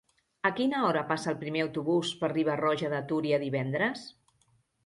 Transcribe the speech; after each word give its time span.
A 0.49 0.51
quina 0.59 0.79
hora 0.85 1.03
passa 1.11 1.29
el 1.33 1.37
primer 1.43 1.61
autobús 1.65 2.13
per 2.23 2.31
Riba-roja 2.33 2.93
de 2.97 3.03
Túria 3.13 3.41
divendres? 3.47 4.03